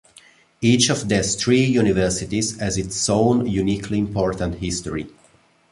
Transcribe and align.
Each 0.61 0.89
of 0.89 1.07
these 1.09 1.35
three 1.35 1.63
universities 1.63 2.57
has 2.59 2.75
its 2.75 3.07
own 3.07 3.45
uniquely 3.45 3.99
important 3.99 4.55
history. 4.55 5.05